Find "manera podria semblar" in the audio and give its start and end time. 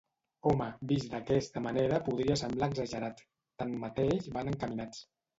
1.65-2.69